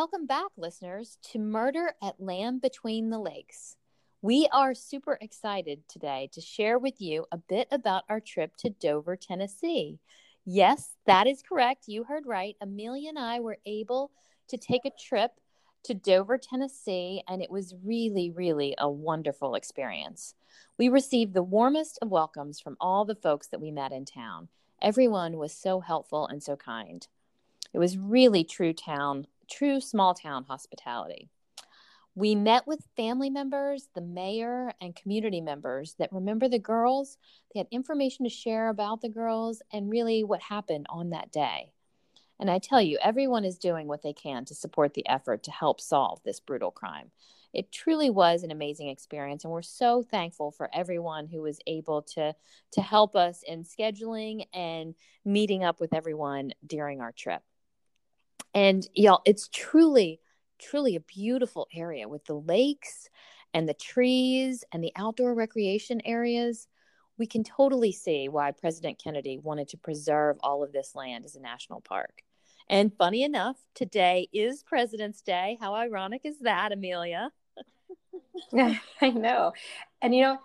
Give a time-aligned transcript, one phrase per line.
[0.00, 3.76] welcome back, listeners, to Murder at Land Between the Lakes.
[4.22, 8.70] We are super excited today to share with you a bit about our trip to
[8.70, 9.98] Dover, Tennessee.
[10.46, 11.84] Yes, that is correct.
[11.86, 12.56] You heard right.
[12.62, 14.10] Amelia and I were able
[14.48, 15.32] to take a trip
[15.82, 20.34] to Dover, Tennessee, and it was really, really a wonderful experience.
[20.78, 24.48] We received the warmest of welcomes from all the folks that we met in town.
[24.80, 27.06] Everyone was so helpful and so kind.
[27.74, 31.28] It was really true town, true small town hospitality.
[32.14, 37.18] We met with family members, the mayor, and community members that remember the girls.
[37.52, 41.72] They had information to share about the girls and really what happened on that day.
[42.40, 45.50] And I tell you, everyone is doing what they can to support the effort to
[45.50, 47.10] help solve this brutal crime.
[47.52, 52.02] It truly was an amazing experience, and we're so thankful for everyone who was able
[52.14, 52.34] to
[52.72, 57.42] to help us in scheduling and meeting up with everyone during our trip.
[58.54, 60.20] And y'all, it's truly,
[60.58, 63.08] truly a beautiful area with the lakes
[63.54, 66.68] and the trees and the outdoor recreation areas.
[67.18, 71.36] We can totally see why President Kennedy wanted to preserve all of this land as
[71.36, 72.22] a national park.
[72.68, 75.58] And funny enough, today is President's Day.
[75.60, 77.30] How ironic is that, Amelia?
[79.00, 79.52] I know.
[80.00, 80.38] And you know,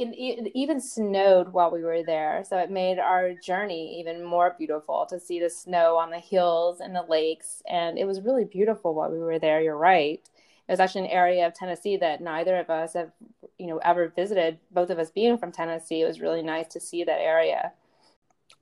[0.00, 2.44] it, even snowed while we were there.
[2.48, 6.80] So it made our journey even more beautiful to see the snow on the hills
[6.80, 7.62] and the lakes.
[7.68, 9.60] And it was really beautiful while we were there.
[9.60, 10.20] You're right.
[10.68, 13.10] It was actually an area of Tennessee that neither of us have,
[13.58, 14.58] you know, ever visited.
[14.70, 17.72] Both of us being from Tennessee, it was really nice to see that area.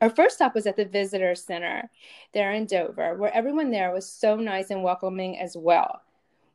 [0.00, 1.90] Our first stop was at the Visitor Center
[2.32, 6.02] there in Dover, where everyone there was so nice and welcoming as well.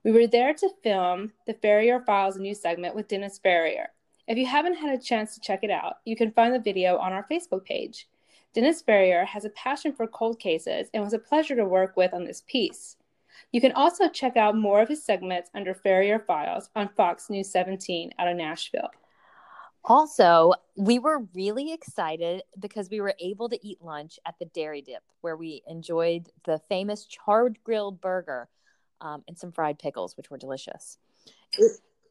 [0.04, 3.90] We were there to film the Ferrier Files new segment with Dennis Ferrier.
[4.28, 6.98] If you haven't had a chance to check it out, you can find the video
[6.98, 8.08] on our Facebook page.
[8.54, 12.14] Dennis Ferrier has a passion for cold cases and was a pleasure to work with
[12.14, 12.96] on this piece.
[13.52, 17.50] You can also check out more of his segments under Ferrier Files on Fox News
[17.50, 18.90] 17 out of Nashville.
[19.86, 24.82] Also, we were really excited because we were able to eat lunch at the Dairy
[24.82, 28.48] Dip, where we enjoyed the famous charred grilled burger
[29.02, 30.98] um, and some fried pickles, which were delicious.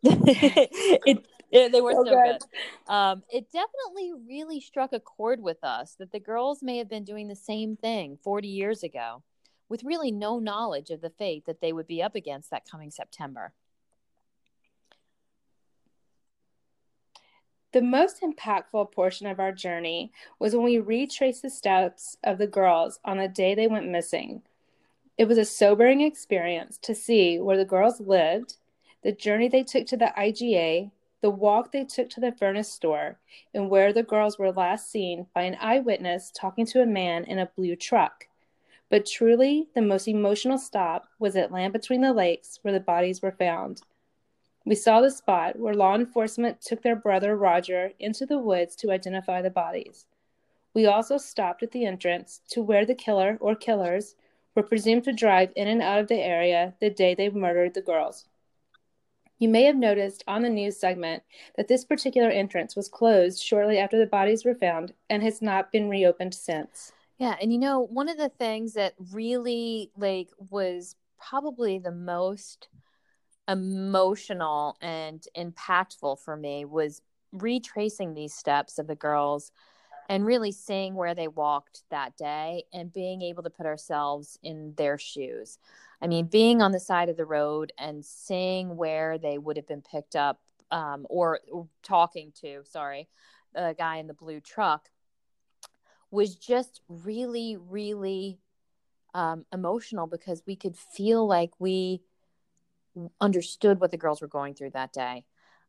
[0.03, 2.39] it, it, they were so, so good.
[2.41, 2.93] good.
[2.93, 7.05] Um, it definitely really struck a chord with us that the girls may have been
[7.05, 9.23] doing the same thing 40 years ago
[9.69, 12.91] with really no knowledge of the fate that they would be up against that coming
[12.91, 13.53] September.
[17.73, 22.47] The most impactful portion of our journey was when we retraced the steps of the
[22.47, 24.43] girls on the day they went missing.
[25.17, 28.57] It was a sobering experience to see where the girls lived
[29.03, 30.91] the journey they took to the IGA,
[31.23, 33.19] the walk they took to the furnace store,
[33.55, 37.39] and where the girls were last seen by an eyewitness talking to a man in
[37.39, 38.27] a blue truck.
[38.91, 43.23] But truly, the most emotional stop was at Land Between the Lakes, where the bodies
[43.23, 43.81] were found.
[44.67, 48.91] We saw the spot where law enforcement took their brother Roger into the woods to
[48.91, 50.07] identify the bodies.
[50.75, 54.15] We also stopped at the entrance to where the killer or killers
[54.55, 57.81] were presumed to drive in and out of the area the day they murdered the
[57.81, 58.27] girls.
[59.43, 61.25] You may have noticed on the news segment
[61.57, 65.73] that this particular entrance was closed shortly after the bodies were found and has not
[65.73, 66.93] been reopened since.
[67.19, 72.69] Yeah, and you know, one of the things that really like was probably the most
[73.49, 79.51] emotional and impactful for me was retracing these steps of the girls
[80.13, 84.75] and really seeing where they walked that day and being able to put ourselves in
[84.77, 85.59] their shoes.
[86.03, 89.67] I mean, being on the side of the road and seeing where they would have
[89.67, 93.09] been picked up um, or, or talking to, sorry,
[93.55, 94.91] the guy in the blue truck
[96.11, 98.39] was just really, really
[99.15, 102.03] um, emotional because we could feel like we
[103.19, 105.25] understood what the girls were going through that day.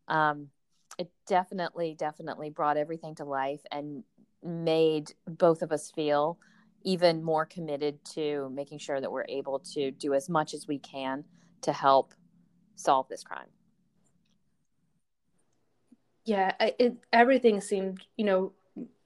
[0.10, 0.50] Um,
[0.98, 4.04] it definitely, definitely brought everything to life and
[4.46, 6.38] made both of us feel
[6.84, 10.78] even more committed to making sure that we're able to do as much as we
[10.80, 11.24] can
[11.62, 12.14] to help
[12.76, 13.48] solve this crime.
[16.26, 18.54] Yeah, it, everything seemed, you know,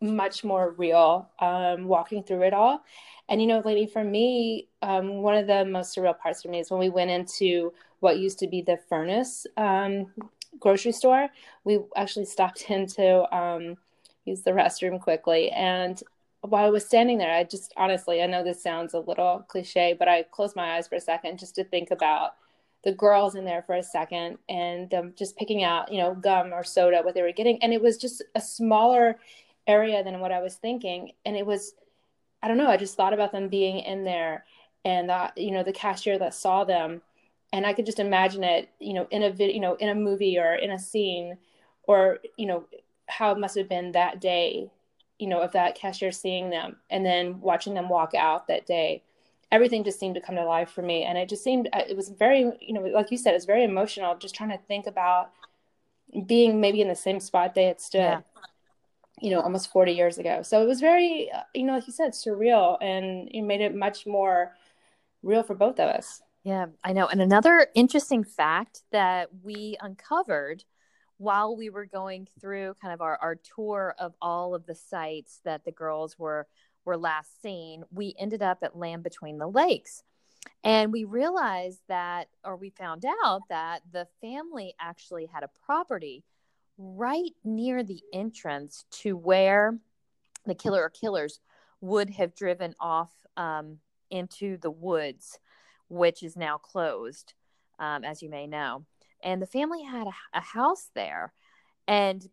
[0.02, 2.84] much more real um, walking through it all.
[3.30, 6.60] And, you know, lady, for me, um, one of the most surreal parts for me
[6.60, 10.14] is when we went into what used to be the furnace um,
[10.60, 11.28] grocery store.
[11.64, 13.78] We actually stopped into um,
[14.28, 15.50] use the restroom quickly.
[15.52, 16.02] And
[16.42, 19.96] while I was standing there, I just honestly, I know this sounds a little cliche,
[19.98, 22.36] but I closed my eyes for a second just to think about
[22.84, 26.54] the girls in there for a second and them just picking out, you know, gum
[26.54, 27.62] or soda, what they were getting.
[27.64, 29.20] And it was just a smaller
[29.66, 31.12] area than what I was thinking.
[31.26, 31.74] And it was,
[32.42, 34.46] I don't know, I just thought about them being in there
[34.88, 37.02] and uh, you know the cashier that saw them
[37.52, 39.96] and i could just imagine it you know in a video you know in a
[39.96, 41.38] movie or in a scene
[41.84, 42.66] or you know
[43.08, 44.70] how it must have been that day
[45.20, 49.04] you know of that cashier seeing them and then watching them walk out that day.
[49.52, 51.04] Everything just seemed to come to life for me.
[51.04, 53.64] And it just seemed uh, it was very you know like you said it's very
[53.64, 55.32] emotional just trying to think about
[56.26, 58.22] being maybe in the same spot they had stood yeah.
[59.20, 60.42] you know almost 40 years ago.
[60.42, 63.76] So it was very uh, you know like you said surreal and it made it
[63.76, 64.54] much more
[65.24, 66.22] real for both of us.
[66.44, 67.08] Yeah i know.
[67.08, 70.64] And another interesting fact that we uncovered
[71.18, 75.40] while we were going through kind of our, our tour of all of the sites
[75.44, 76.48] that the girls were
[76.86, 80.04] were last seen, we ended up at Land Between the Lakes.
[80.64, 86.24] And we realized that, or we found out that the family actually had a property
[86.78, 89.78] right near the entrance to where
[90.46, 91.42] the killer or killers
[91.82, 93.80] would have driven off um,
[94.10, 95.40] into the woods,
[95.90, 97.34] which is now closed,
[97.80, 98.86] um, as you may know
[99.24, 101.34] and the family had a, a house there
[101.88, 102.28] and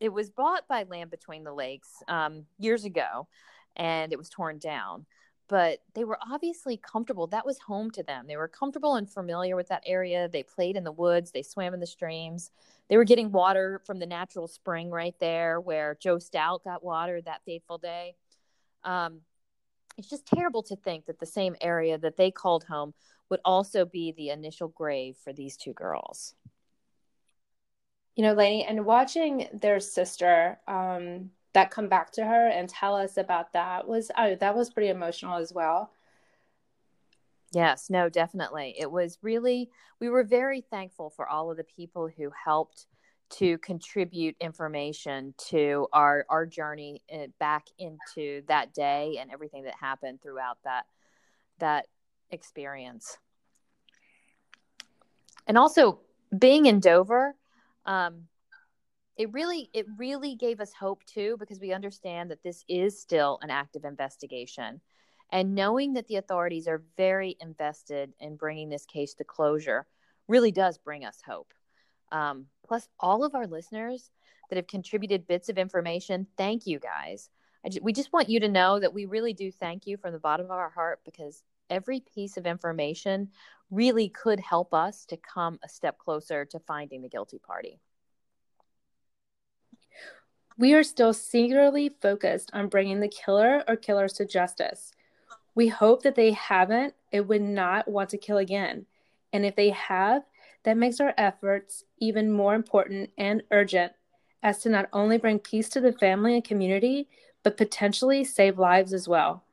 [0.00, 3.28] it was bought by land between the lakes um, years ago
[3.76, 5.06] and it was torn down.
[5.48, 7.28] But they were obviously comfortable.
[7.28, 8.26] That was home to them.
[8.26, 10.28] They were comfortable and familiar with that area.
[10.28, 11.30] They played in the woods.
[11.30, 12.50] They swam in the streams.
[12.88, 17.20] They were getting water from the natural spring right there where joe stout got water
[17.22, 18.16] that fateful day.
[18.82, 19.20] Um,
[19.96, 22.92] it's just terrible to think that the same area that they called home
[23.28, 26.34] would also be the initial grave for these two girls.
[28.14, 32.94] You know, Lainey, and watching their sister um, that come back to her and tell
[32.96, 35.90] us about that was oh, that was pretty emotional as well.
[37.52, 38.74] Yes, no, definitely.
[38.78, 39.70] It was really
[40.00, 42.86] we were very thankful for all of the people who helped
[43.28, 49.74] to contribute information to our our journey eh, back into that day and everything that
[49.80, 50.86] happened throughout that
[51.58, 51.86] that
[52.30, 53.18] experience.
[55.46, 56.00] And also
[56.36, 57.34] being in Dover,
[57.84, 58.24] um,
[59.16, 63.38] it really it really gave us hope too because we understand that this is still
[63.42, 64.80] an active investigation.
[65.32, 69.86] And knowing that the authorities are very invested in bringing this case to closure
[70.28, 71.52] really does bring us hope.
[72.12, 74.10] Um, plus, all of our listeners
[74.48, 77.28] that have contributed bits of information, thank you guys.
[77.82, 80.46] We just want you to know that we really do thank you from the bottom
[80.46, 83.30] of our heart because every piece of information
[83.70, 87.80] really could help us to come a step closer to finding the guilty party.
[90.58, 94.92] We are still singularly focused on bringing the killer or killers to justice.
[95.54, 98.86] We hope that they haven't, it would not want to kill again.
[99.32, 100.22] And if they have,
[100.64, 103.92] that makes our efforts even more important and urgent
[104.42, 107.08] as to not only bring peace to the family and community,
[107.42, 109.45] but potentially save lives as well.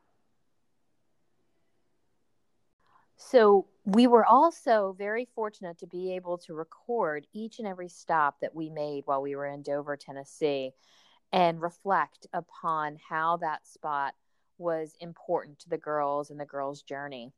[3.17, 8.39] So, we were also very fortunate to be able to record each and every stop
[8.39, 10.71] that we made while we were in Dover, Tennessee,
[11.33, 14.13] and reflect upon how that spot
[14.57, 17.33] was important to the girls and the girls' journey.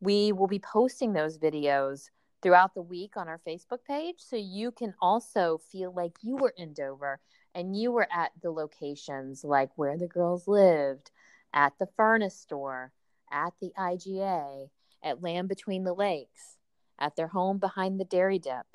[0.00, 2.10] We will be posting those videos
[2.42, 6.54] throughout the week on our Facebook page so you can also feel like you were
[6.56, 7.20] in Dover
[7.54, 11.10] and you were at the locations like where the girls lived,
[11.52, 12.92] at the furnace store,
[13.30, 14.68] at the IGA
[15.04, 16.56] at Land Between the Lakes,
[16.98, 18.66] at their home behind the Dairy Dip.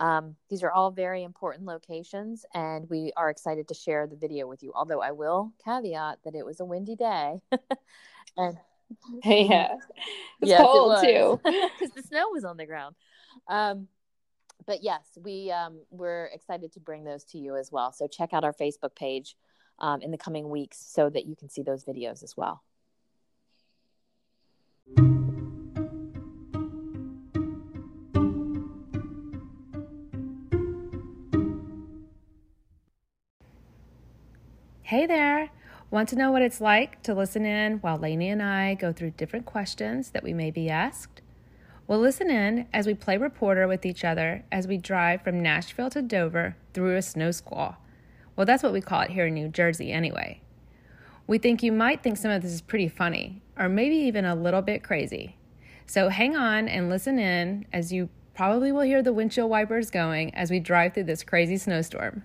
[0.00, 4.46] Um, these are all very important locations, and we are excited to share the video
[4.46, 4.72] with you.
[4.74, 7.40] Although I will caveat that it was a windy day,
[8.36, 8.56] and
[9.24, 9.74] yeah,
[10.40, 12.94] it's yes, cold it too because the snow was on the ground.
[13.48, 13.88] Um,
[14.66, 17.92] but yes, we um, we're excited to bring those to you as well.
[17.92, 19.36] So check out our Facebook page
[19.78, 22.62] um, in the coming weeks so that you can see those videos as well.
[34.88, 35.50] Hey there!
[35.90, 39.10] Want to know what it's like to listen in while Lainey and I go through
[39.10, 41.20] different questions that we may be asked?
[41.86, 45.90] Well, listen in as we play reporter with each other as we drive from Nashville
[45.90, 47.76] to Dover through a snow squall.
[48.34, 50.40] Well, that's what we call it here in New Jersey, anyway.
[51.26, 54.34] We think you might think some of this is pretty funny, or maybe even a
[54.34, 55.36] little bit crazy.
[55.84, 60.34] So hang on and listen in as you probably will hear the windshield wipers going
[60.34, 62.24] as we drive through this crazy snowstorm.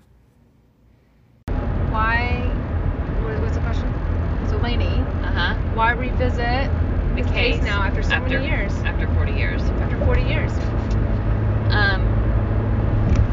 [1.91, 2.33] Why
[5.35, 5.62] Uh-huh.
[5.73, 6.69] Why revisit
[7.15, 8.71] the case, case, now after so after, many years?
[8.83, 9.61] After 40 years.
[9.63, 10.51] After 40 years.
[11.71, 12.01] Um,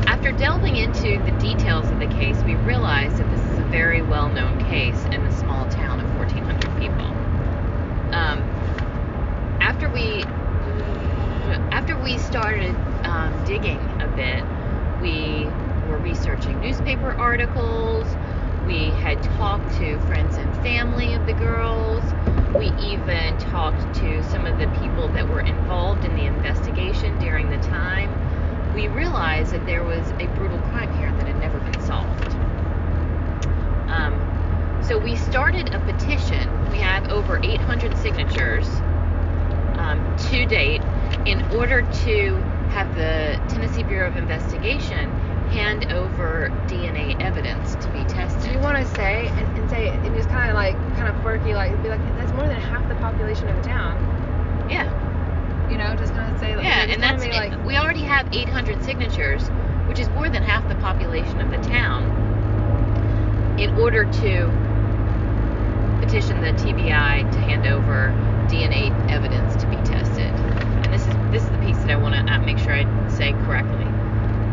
[0.06, 4.00] after delving into the details of the case, we realized that this is a very
[4.00, 7.04] well known case in a small town of 1,400 people.
[8.14, 8.40] Um,
[9.60, 10.24] after we
[11.72, 14.44] after we started um, digging a bit,
[15.02, 15.44] we
[15.90, 18.06] were researching newspaper articles.
[18.66, 22.04] We had talked to friends and family of the girls.
[22.54, 27.48] We even talked to some of the people that were involved in the investigation during
[27.48, 28.10] the time.
[28.74, 32.34] We realized that there was a brutal crime here that had never been solved.
[33.88, 36.70] Um, so we started a petition.
[36.70, 38.66] We have over 800 signatures
[39.76, 40.82] um, to date
[41.26, 42.36] in order to
[42.70, 45.10] have the Tennessee Bureau of Investigation
[45.50, 48.42] hand over DNA evidence to be tested.
[48.42, 51.20] Do you want to say and, and say and just kind of like kind of
[51.22, 53.96] quirky, like be like that's more than half the population of the town.
[54.68, 54.88] Yeah.
[55.70, 58.82] You know, just kind of say like Yeah, and that's like we already have 800
[58.82, 59.48] signatures,
[59.86, 62.18] which is more than half the population of the town.
[63.58, 64.50] In order to
[66.00, 68.14] petition the TBI to hand over
[68.48, 72.14] DNA evidence to be tested, and this is this is the piece that I want
[72.14, 73.84] to uh, make sure I say correctly.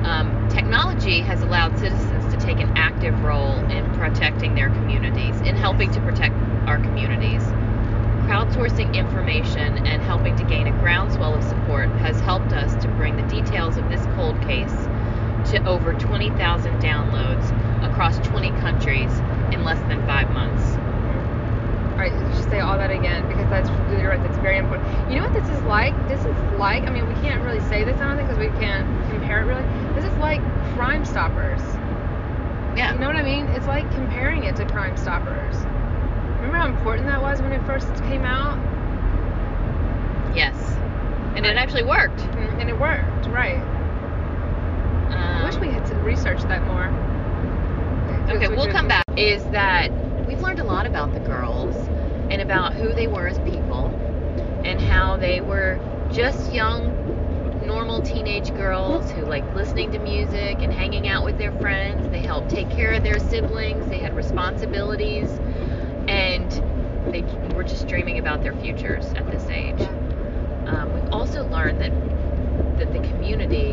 [0.03, 2.16] Um, technology has allowed citizens
[2.47, 6.33] take an active role in protecting their communities, in helping to protect
[6.65, 7.43] our communities.
[8.23, 13.17] Crowdsourcing information and helping to gain a groundswell of support has helped us to bring
[13.17, 14.71] the details of this cold case
[15.51, 16.31] to over 20,000
[16.79, 17.51] downloads
[17.83, 19.11] across 20 countries
[19.51, 20.63] in less than five months.
[21.91, 23.67] All right, just say all that again because that's
[23.99, 24.23] you're right.
[24.23, 24.87] That's very important.
[25.11, 25.93] You know what this is like?
[26.07, 26.83] This is like.
[26.83, 29.45] I mean, we can't really say this, I don't think, because we can't compare it
[29.45, 29.65] really.
[29.95, 30.39] This is like
[30.75, 31.76] Crime Stoppers.
[32.77, 32.93] Yeah.
[32.93, 33.47] You know what I mean?
[33.47, 35.55] It's like comparing it to Crime Stoppers.
[36.37, 38.57] Remember how important that was when it first came out?
[40.35, 40.55] Yes.
[41.35, 42.19] And it actually worked.
[42.19, 43.61] Mm, And it worked, right?
[45.11, 46.87] I wish Um, we had some researched that more.
[48.29, 49.05] Okay, We we'll come back.
[49.17, 49.89] Is that
[50.27, 51.75] we've learned a lot about the girls
[52.29, 53.91] and about who they were as people
[54.63, 55.79] and how they were
[56.11, 56.93] just young,
[57.67, 62.09] normal teenage girls who like listening to music and hanging out with their friends.
[62.09, 65.29] They helped take care of their siblings, they had responsibilities,
[66.07, 66.49] and
[67.11, 69.81] they were just dreaming about their futures at this age.
[70.65, 71.91] Um, we've also learned that
[72.77, 73.71] that the community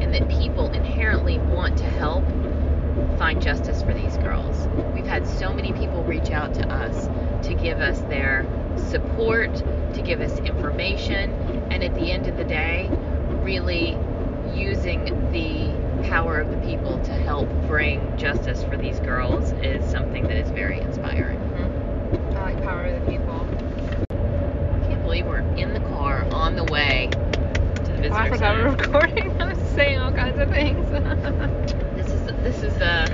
[0.00, 2.24] and that people inherently want to help
[3.18, 4.68] find justice for these girls.
[4.94, 7.08] We've had so many people reach out to us
[7.46, 8.46] to give us their
[8.76, 11.30] support, to give us information,
[11.70, 12.90] and at the end of the day,
[13.44, 13.96] really
[14.54, 15.70] using the
[16.02, 20.50] power of the people to help bring justice for these girls is something that is
[20.50, 21.38] very inspiring.
[22.34, 23.48] I like Power of the People.
[24.72, 27.10] I can't believe we're in the car on the way
[27.84, 28.64] to the visitor Oh, I forgot center.
[28.64, 29.32] we're recording.
[29.40, 30.86] I was saying all kinds of things.
[31.94, 33.06] This is this is uh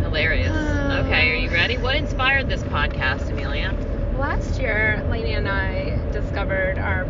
[0.00, 0.50] hilarious.
[0.90, 1.76] Okay, are you ready?
[1.78, 3.76] What inspired this podcast, Amelia?
[4.18, 7.06] Last year, Lainey and I discovered our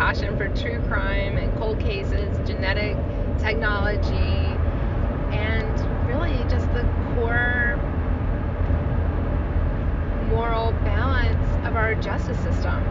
[0.00, 2.96] passion for true crime and cold cases, genetic
[3.38, 4.48] technology,
[5.36, 5.68] and
[6.08, 7.78] really just the core
[10.30, 12.82] moral balance of our justice system.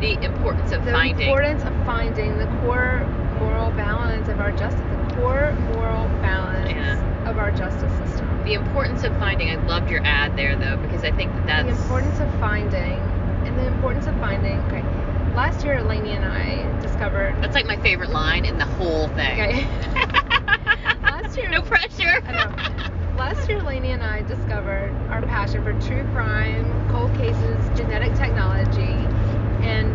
[0.00, 1.16] The importance of the finding.
[1.16, 3.04] The importance of finding the core
[3.40, 7.28] moral balance of our justice, the core moral balance Yeah.
[7.28, 8.28] of our justice system.
[8.44, 9.50] the importance of finding.
[9.50, 13.00] I loved your ad there though because I think that that's the importance of finding,
[13.46, 14.58] and the importance of finding.
[14.66, 14.82] Okay,
[15.34, 17.36] last year, Lainey and I discovered.
[17.40, 19.40] that's like my favorite line in the whole thing.
[19.40, 19.66] Okay,
[21.02, 22.22] last year, no pressure.
[23.16, 28.94] Last year, Lainey and I discovered our passion for true crime, cold cases, genetic technology,
[29.62, 29.92] and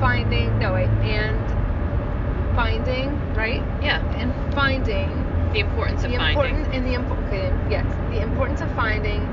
[0.00, 0.58] finding.
[0.58, 3.18] No wait, and finding.
[3.34, 6.56] Right, yeah, and finding the importance of the finding.
[6.56, 9.26] important and the impo- okay, yes, the importance of finding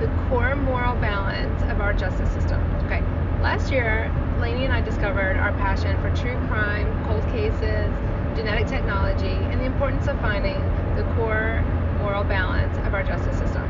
[0.00, 2.60] the core moral balance of our justice system.
[2.84, 3.02] Okay,
[3.42, 7.90] last year, Lainey and I discovered our passion for true crime, cold cases,
[8.36, 10.56] genetic technology, and the importance of finding
[10.96, 11.62] the core
[11.98, 13.62] moral balance of our justice system.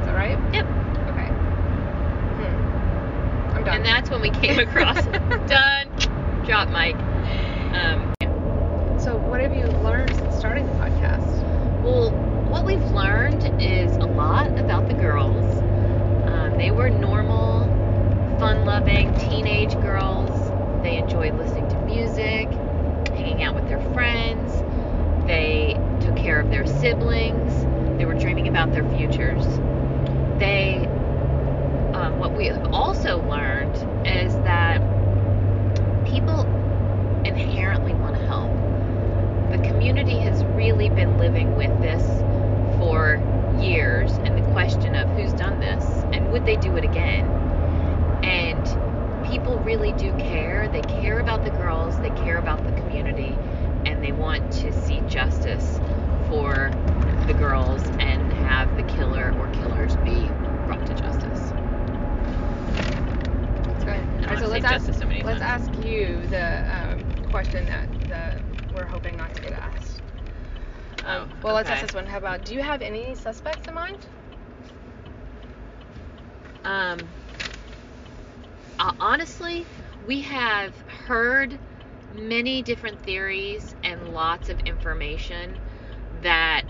[0.00, 0.38] Is that right?
[0.54, 0.66] Yep.
[1.10, 1.28] Okay.
[2.38, 3.56] Hmm.
[3.56, 3.76] I'm done.
[3.76, 5.04] And that's when we came across
[5.48, 5.88] done.
[6.44, 6.96] Drop mic.
[7.74, 8.12] Um,
[8.98, 11.42] so, what have you learned since starting the podcast?
[11.82, 12.10] Well,
[12.48, 15.44] what we've learned is a lot about the girls.
[16.26, 17.63] Um, they were normal,
[18.44, 20.28] fun loving teenage girls.
[20.82, 22.46] They enjoyed listening to music,
[23.16, 24.62] hanging out with their friends.
[25.26, 27.64] They took care of their siblings.
[27.96, 29.46] They were dreaming about their futures.
[30.38, 30.86] They,
[31.94, 34.76] um, what we have also learned is that
[36.04, 36.42] people
[37.24, 38.50] inherently want to help
[39.52, 42.02] the community has really been living with this
[42.76, 43.22] for
[43.58, 45.82] years and the question of who's done this
[46.12, 47.43] and would they do it again
[48.24, 48.66] and
[49.22, 50.68] people really do care.
[50.68, 53.40] They care about the girls, they care about the community,
[53.86, 55.80] and they want to see justice
[56.28, 56.76] for
[57.26, 60.32] the girls and have the killer or killers be
[60.66, 61.54] brought to justice.
[63.66, 64.08] That's right.
[64.16, 67.88] And All right, so let's ask, so many let's ask you the um, question that,
[68.08, 68.42] that
[68.74, 70.02] we're hoping not to get asked.
[71.04, 72.06] Um, Oh, well, let's ask this one.
[72.06, 74.06] How about, do you have any suspects in mind?
[76.64, 77.14] Um,
[78.78, 79.68] uh, honestly,
[80.00, 81.58] we have heard
[82.10, 85.58] many different theories and lots of information
[86.22, 86.64] that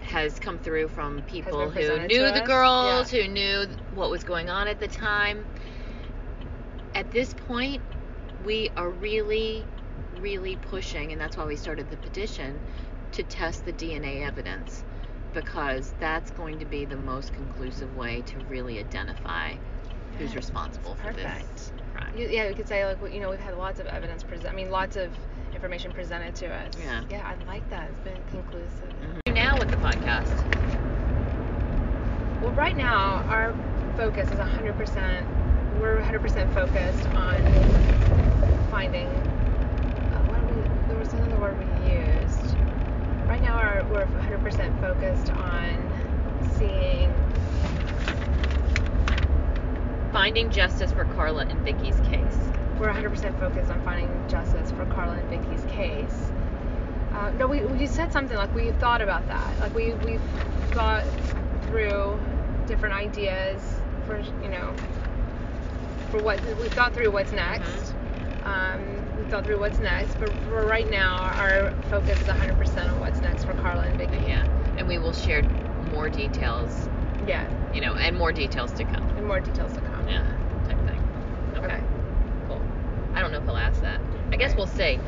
[0.00, 4.68] has come through from people who knew the girls, who knew what was going on
[4.68, 5.46] at the time.
[6.94, 7.82] At this point,
[8.38, 9.68] we are really,
[10.10, 12.62] really pushing, and that's why we started the petition
[13.12, 14.84] to test the DNA evidence
[15.32, 19.56] because that's going to be the most conclusive way to really identify
[20.18, 22.16] who's responsible for this crime.
[22.16, 24.50] You- Yeah, we could say like you know we've had lots of evidence present.
[24.52, 25.10] I mean, lots of
[25.54, 26.72] information presented to us.
[26.78, 27.02] Yeah.
[27.08, 27.90] Yeah, I like that.
[27.90, 28.92] It's been conclusive.
[29.26, 29.34] Mhm.
[29.34, 30.32] Now with the podcast,
[32.42, 33.54] Well, right now our
[33.96, 35.26] focus is 100%.
[35.80, 37.36] We're 100% focused on
[38.70, 39.06] finding.
[39.08, 40.88] Uh, what are we?
[40.88, 42.56] There was another word we used.
[43.26, 45.74] Right now, our, we're 100% focused on
[46.58, 47.12] seeing.
[50.16, 52.38] Finding justice for Carla and Vicky's case.
[52.80, 56.32] We're 100% focused on finding justice for Carla and Vicky's case.
[57.12, 59.60] Uh, no, we, we said something like we thought about that.
[59.60, 60.22] Like we we've
[60.70, 61.04] thought
[61.64, 62.18] through
[62.66, 63.60] different ideas
[64.06, 64.74] for you know
[66.10, 67.94] for what we thought through what's next.
[68.44, 68.80] Um,
[69.18, 73.20] we thought through what's next, but for right now, our focus is 100% on what's
[73.20, 74.16] next for Carla and Vicky.
[74.26, 74.46] Yeah,
[74.78, 75.42] and we will share
[75.92, 76.88] more details,
[77.26, 79.02] Yeah, you know, and more details to come.
[79.16, 80.08] and more details to come.
[80.08, 80.22] Yeah,
[80.68, 81.00] type thing.
[81.56, 81.80] Okay, Okay.
[82.48, 82.62] cool.
[83.14, 84.00] I don't know if he'll ask that.
[84.32, 84.56] I guess Right.
[84.58, 84.98] we'll see.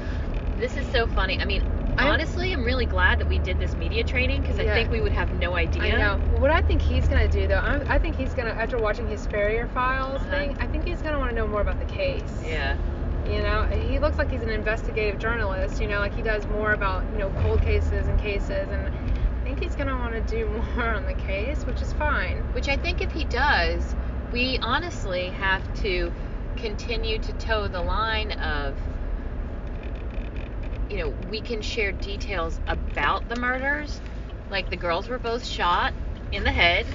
[0.58, 1.38] This is so funny.
[1.40, 1.62] I mean,
[1.98, 5.00] I'm- honestly, I'm really glad that we did this media training because I think we
[5.00, 5.94] would have no idea.
[5.94, 6.16] I know.
[6.38, 9.26] What I think he's gonna do though, I'm, I think he's gonna after watching his
[9.26, 10.30] Ferrier Files Uh-huh.
[10.30, 12.42] thing, I think he's gonna want to know more about the case.
[12.44, 12.74] Yeah.
[13.28, 15.80] You know, he looks like he's an investigative journalist.
[15.82, 18.90] You know, like he does more about you know cold cases and cases, and
[19.58, 22.36] think he's gonna want to do more on the case, which is fine.
[22.52, 23.94] Which I think if he does,
[24.32, 26.12] we honestly have to
[26.56, 28.76] continue to toe the line of,
[30.88, 34.00] you know, we can share details about the murders.
[34.50, 35.92] Like the girls were both shot
[36.32, 36.86] in the head.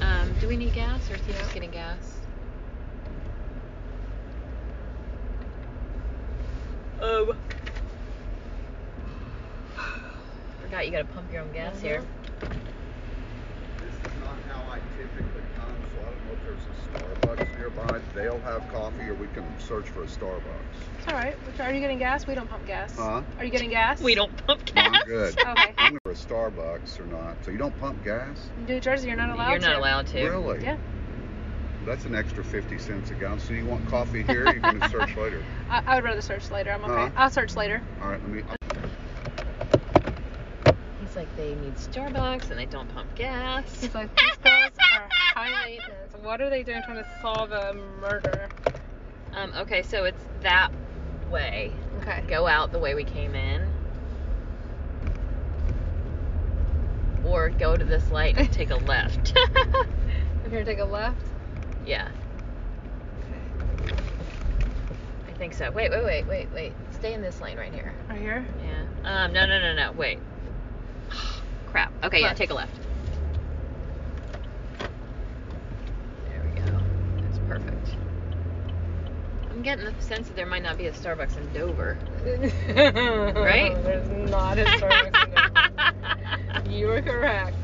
[0.00, 2.18] Um, do we need gas or is he just getting gas?
[7.02, 7.32] Um.
[10.80, 12.02] Forgot you gotta pump your own gas here.
[13.80, 17.58] This is not how I typically come, so I don't know if there's a Starbucks
[17.58, 18.00] nearby.
[18.14, 20.40] They'll have coffee, or we can search for a Starbucks.
[20.98, 21.36] It's all right.
[21.60, 22.26] Are you getting gas?
[22.26, 22.96] We don't pump gas.
[22.96, 23.22] Huh?
[23.38, 24.00] Are you getting gas?
[24.00, 24.94] We don't pump No, gas.
[24.94, 25.38] I'm good.
[25.46, 25.74] Okay.
[25.76, 27.36] I'm for a Starbucks or not.
[27.44, 28.48] So you don't pump gas?
[28.66, 29.50] New Jersey, you're not allowed.
[29.50, 29.78] You're not to.
[29.80, 30.24] allowed to.
[30.24, 30.64] Really?
[30.64, 30.78] Yeah.
[31.84, 33.38] That's an extra 50 cents a gallon.
[33.38, 34.44] So you want coffee here?
[34.50, 35.44] You're going to search later.
[35.68, 36.72] I, I would rather search later.
[36.72, 36.94] I'm okay.
[36.94, 37.10] Huh?
[37.16, 37.82] I'll search later.
[38.00, 38.42] All right, let me.
[38.48, 38.59] He's
[41.20, 43.82] like, they need Starbucks and they don't pump gas.
[43.82, 46.14] He's like, these girls are high maintenance.
[46.22, 48.48] What are they doing trying to solve a murder?
[49.34, 50.70] Um, okay, so it's that
[51.30, 51.72] way.
[52.00, 52.24] Okay.
[52.26, 53.70] Go out the way we came in.
[57.26, 59.34] Or go to this light and take a left.
[59.54, 61.20] We're gonna take a left.
[61.86, 62.08] yeah.
[65.28, 65.70] I think so.
[65.70, 66.72] Wait, wait, wait, wait, wait.
[66.92, 67.94] Stay in this lane right here.
[68.08, 68.46] Right here.
[68.64, 69.24] Yeah.
[69.24, 69.92] Um, no, no, no, no.
[69.92, 70.18] Wait.
[71.70, 71.92] Crap.
[72.04, 72.74] Okay, yeah, take a left.
[76.26, 76.80] There we go.
[77.22, 77.94] That's perfect.
[79.50, 81.98] I'm getting the sense that there might not be a Starbucks in Dover.
[83.36, 83.74] right?
[83.84, 85.46] There's not a Starbucks in there.
[86.70, 87.56] You are correct.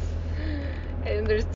[1.04, 1.46] And there's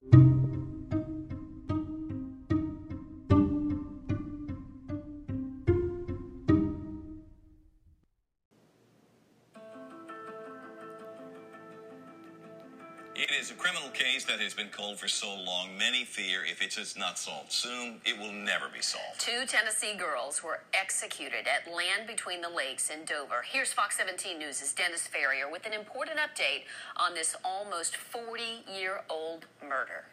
[13.50, 16.96] is a criminal case that has been cold for so long, many fear if it's
[16.96, 19.18] not solved soon, it will never be solved.
[19.18, 23.42] Two Tennessee girls were executed at Land Between the Lakes in Dover.
[23.50, 26.64] Here's Fox 17 News' Dennis Ferrier with an important update
[26.96, 30.04] on this almost 40 year old murder.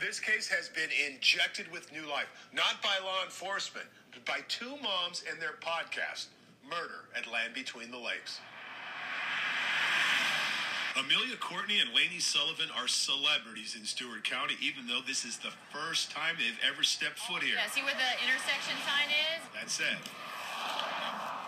[0.00, 4.76] This case has been injected with new life, not by law enforcement, but by two
[4.82, 6.26] moms and their podcast,
[6.68, 8.40] Murder at Land Between the Lakes.
[10.98, 15.52] Amelia Courtney and Lainey Sullivan are celebrities in Stewart County, even though this is the
[15.72, 17.54] first time they've ever stepped foot here.
[17.54, 19.46] Yeah, see where the intersection sign is?
[19.54, 20.10] That's it.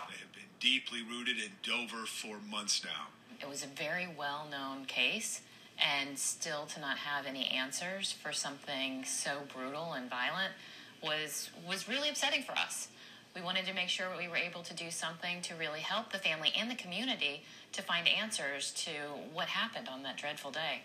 [0.07, 3.07] They have been deeply rooted in Dover for months now.
[3.41, 5.41] It was a very well known case,
[5.77, 10.53] and still to not have any answers for something so brutal and violent
[11.03, 12.87] was was really upsetting for us.
[13.35, 16.17] We wanted to make sure we were able to do something to really help the
[16.17, 18.91] family and the community to find answers to
[19.33, 20.81] what happened on that dreadful day.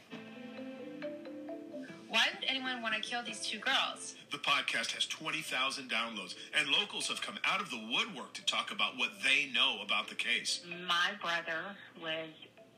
[2.08, 4.14] Why would anyone want to kill these two girls?
[4.30, 8.70] The podcast has 20,000 downloads, and locals have come out of the woodwork to talk
[8.70, 10.62] about what they know about the case.
[10.86, 12.28] My brother was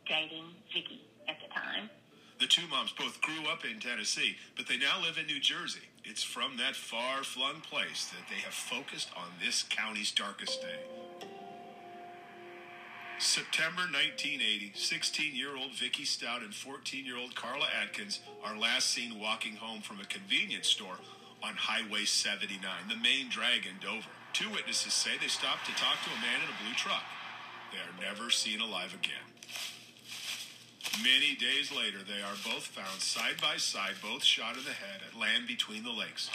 [0.09, 1.91] dating Vicky at the time.
[2.41, 5.89] The two moms both grew up in Tennessee, but they now live in New Jersey.
[6.05, 10.79] It's from that far flung place that they have focused on this county's darkest day.
[13.19, 18.91] September 1980, 16 year old Vicky Stout and 14 year old Carla Atkins are last
[18.91, 20.99] seen walking home from a convenience store
[21.43, 24.15] on Highway 79, the main drag in Dover.
[24.33, 27.03] Two witnesses say they stopped to talk to a man in a blue truck.
[27.73, 29.38] They are never seen alive again.
[31.03, 35.01] Many days later, they are both found side by side, both shot in the head
[35.07, 36.29] at land between the lakes.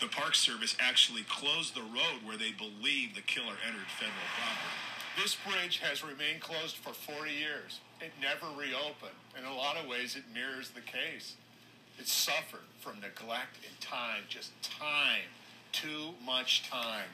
[0.00, 4.76] The Park Service actually closed the road where they believe the killer entered federal property.
[5.16, 7.80] This bridge has remained closed for 40 years.
[8.00, 9.16] It never reopened.
[9.36, 11.34] In a lot of ways, it mirrors the case.
[11.98, 15.26] It suffered from neglect and time, just time,
[15.72, 17.10] too much time.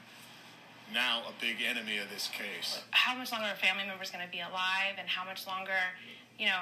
[0.93, 2.81] Now, a big enemy of this case.
[2.91, 5.79] How much longer are family members going to be alive, and how much longer,
[6.37, 6.61] you know,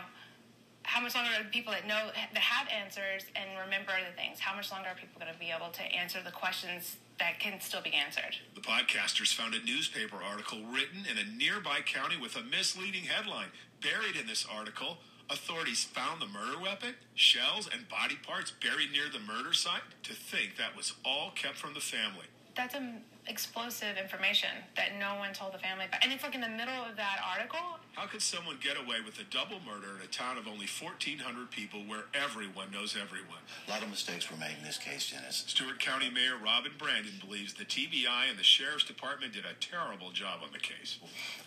[0.83, 4.39] how much longer are people that know that have answers and remember the things?
[4.39, 7.59] How much longer are people going to be able to answer the questions that can
[7.61, 8.35] still be answered?
[8.55, 13.47] The podcasters found a newspaper article written in a nearby county with a misleading headline.
[13.81, 14.97] Buried in this article,
[15.29, 19.81] authorities found the murder weapon, shells, and body parts buried near the murder site.
[20.03, 22.27] To think that was all kept from the family.
[22.55, 26.03] That's um, explosive information that no one told the family about.
[26.03, 27.79] And it's like in the middle of that article.
[27.93, 31.51] How could someone get away with a double murder in a town of only 1,400
[31.51, 33.43] people where everyone knows everyone?
[33.67, 35.43] A lot of mistakes were made in this case, Dennis.
[35.47, 40.11] Stewart County Mayor Robin Brandon believes the TBI and the Sheriff's Department did a terrible
[40.11, 40.99] job on the case.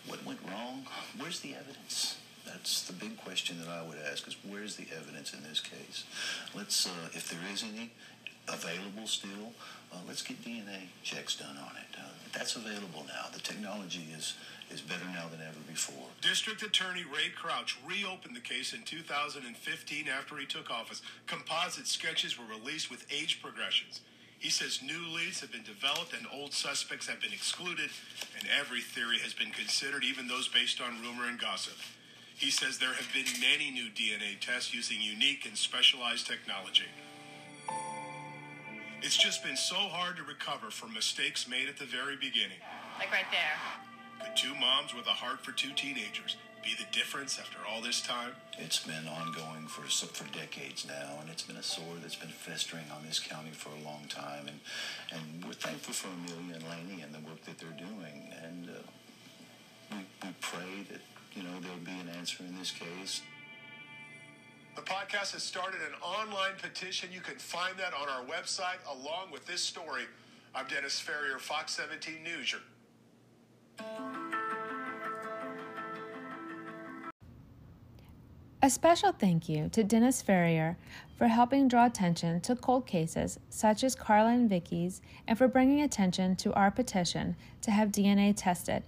[0.07, 0.87] What went wrong?
[1.17, 2.17] Where's the evidence?
[2.45, 6.05] That's the big question that I would ask: is where's the evidence in this case?
[6.55, 7.91] Let's, uh, if there is any
[8.47, 9.53] available still,
[9.93, 11.97] uh, let's get DNA checks done on it.
[11.97, 13.25] Uh, that's available now.
[13.33, 14.35] The technology is
[14.69, 16.07] is better now than ever before.
[16.21, 21.01] District Attorney Ray Crouch reopened the case in 2015 after he took office.
[21.25, 24.01] Composite sketches were released with age progressions.
[24.39, 27.89] He says new leads have been developed and old suspects have been excluded,
[28.37, 31.77] and every theory has been considered, even those based on rumor and gossip.
[32.35, 36.85] He says there have been many new DNA tests using unique and specialized technology.
[39.01, 42.57] It's just been so hard to recover from mistakes made at the very beginning.
[42.97, 43.55] Like right there.
[44.19, 48.01] Could two moms with a heart for two teenagers be the difference after all this
[48.01, 48.31] time?
[48.57, 52.85] It's been ongoing for for decades now, and it's been a sore that's been festering
[52.91, 54.47] on this county for a long time.
[54.47, 54.59] And
[55.13, 58.33] and we're thankful for Amelia and Lainey and the work that they're doing.
[58.43, 58.81] And uh,
[59.91, 61.01] we we pray that
[61.35, 63.21] you know there'll be an answer in this case.
[64.77, 67.09] The podcast has started an online petition.
[67.11, 70.03] You can find that on our website along with this story.
[70.53, 72.53] I'm Dennis Ferrier, Fox 17 News.
[78.61, 80.77] A special thank you to Dennis Ferrier
[81.17, 85.81] for helping draw attention to cold cases such as Carla and Vicky's and for bringing
[85.81, 88.83] attention to our petition to have DNA tested.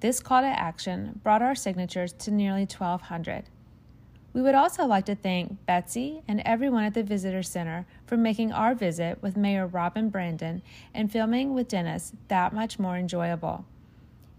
[0.00, 3.44] This call to action brought our signatures to nearly 1,200.
[4.32, 8.52] We would also like to thank Betsy and everyone at the Visitor Center for making
[8.52, 10.62] our visit with Mayor Robin Brandon
[10.94, 13.64] and filming with Dennis that much more enjoyable.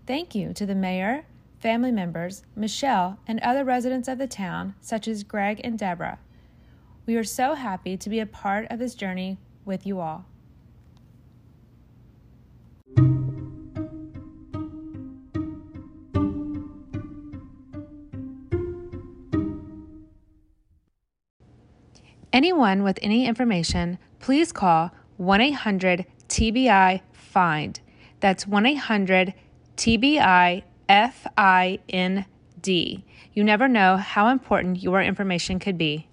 [0.08, 1.26] Thank you to the mayor,
[1.60, 6.20] family members, Michelle, and other residents of the town, such as Greg and Deborah.
[7.06, 10.26] We are so happy to be a part of this journey with you all.
[22.42, 27.82] Anyone with any information, please call 1 800 TBI FIND.
[28.20, 29.36] That's 1 800
[29.78, 32.26] TBI F I N
[32.60, 33.06] D.
[33.34, 36.08] You never know how important your information could be.